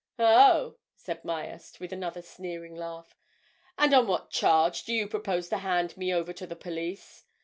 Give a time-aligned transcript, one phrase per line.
[0.17, 3.15] "Oh!" said Myerst, with another sneering laugh.
[3.77, 7.25] "And on what charge do you propose to hand me over to the police?